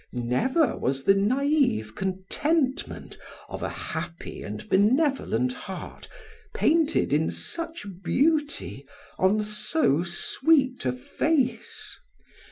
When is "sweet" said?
10.01-10.87